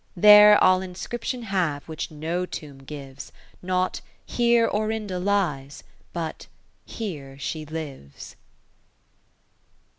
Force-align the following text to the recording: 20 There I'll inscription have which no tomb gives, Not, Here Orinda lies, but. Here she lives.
20 0.15 0.21
There 0.21 0.63
I'll 0.63 0.81
inscription 0.81 1.43
have 1.43 1.87
which 1.87 2.09
no 2.09 2.47
tomb 2.47 2.79
gives, 2.79 3.31
Not, 3.61 4.01
Here 4.25 4.67
Orinda 4.67 5.19
lies, 5.19 5.83
but. 6.11 6.47
Here 6.87 7.37
she 7.37 7.67
lives. 7.67 8.35